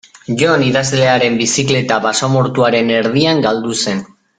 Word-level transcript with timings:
Jon 0.39 0.63
idazlearen 0.67 1.37
bizikleta 1.43 2.01
basamortuaren 2.09 2.91
erdian 3.01 3.49
galdu 3.51 3.81
zen. 3.83 4.07